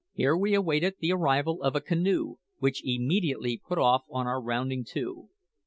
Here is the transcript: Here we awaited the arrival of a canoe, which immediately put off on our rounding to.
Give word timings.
Here 0.13 0.35
we 0.35 0.55
awaited 0.55 0.95
the 0.97 1.11
arrival 1.11 1.61
of 1.61 1.75
a 1.75 1.79
canoe, 1.79 2.37
which 2.57 2.81
immediately 2.83 3.61
put 3.67 3.77
off 3.77 4.01
on 4.09 4.25
our 4.25 4.41
rounding 4.41 4.83
to. 4.93 5.29